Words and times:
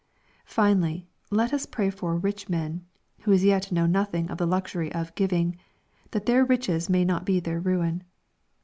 Finally, 0.47 1.05
let 1.29 1.53
us 1.53 1.67
pray 1.67 1.91
for 1.91 2.17
rich 2.17 2.49
men, 2.49 2.83
who 3.19 3.31
as 3.31 3.43
yet 3.43 3.71
know 3.71 3.85
nothing 3.85 4.31
of 4.31 4.39
the 4.39 4.47
luxury 4.47 4.91
of" 4.93 5.13
giving," 5.13 5.55
that 6.09 6.25
their 6.25 6.43
riches 6.43 6.89
may 6.89 7.05
not 7.05 7.23
be 7.23 7.39
their 7.39 7.59
ruin. 7.59 8.01